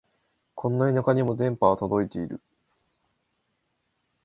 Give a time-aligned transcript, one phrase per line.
[0.55, 2.41] こんな田舎にも電波は届いてる